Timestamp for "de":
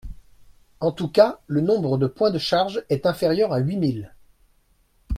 1.99-2.07, 2.31-2.39